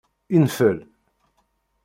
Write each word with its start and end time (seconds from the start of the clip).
Infel. 0.37 0.77